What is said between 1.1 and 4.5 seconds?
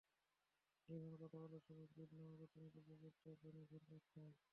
কথা বলার সময় বিল নামক অর্থনৈতিক ব্যাপারটা ব্রেনে ঘুরপাক খায়।